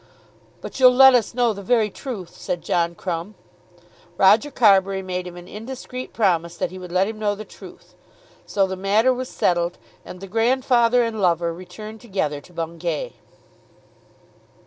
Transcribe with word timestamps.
"But 0.61 0.79
you'll 0.79 0.95
let 0.95 1.13
us 1.13 1.35
know 1.35 1.53
the 1.53 1.61
very 1.61 1.91
truth," 1.91 2.35
said 2.35 2.63
John 2.63 2.95
Crumb. 2.95 3.35
Roger 4.17 4.49
Carbury 4.49 5.03
made 5.03 5.27
him 5.27 5.37
an 5.37 5.47
indiscreet 5.47 6.11
promise 6.11 6.57
that 6.57 6.71
he 6.71 6.79
would 6.79 6.91
let 6.91 7.05
him 7.07 7.19
know 7.19 7.35
the 7.35 7.45
truth. 7.45 7.93
So 8.47 8.65
the 8.65 8.75
matter 8.75 9.13
was 9.13 9.29
settled, 9.29 9.77
and 10.03 10.19
the 10.19 10.25
grandfather 10.25 11.03
and 11.03 11.21
lover 11.21 11.53
returned 11.53 12.01
together 12.01 12.41
to 12.41 12.51
Bungay. 12.51 13.13